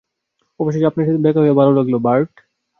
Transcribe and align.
অবশেষে 0.59 0.85
আপনার 0.85 1.05
সাথে 1.07 1.25
দেখা 1.25 1.39
হয়ে 1.39 1.57
ভাল 1.59 1.69
লাগলো, 1.77 1.97
বার্ট। 1.99 2.31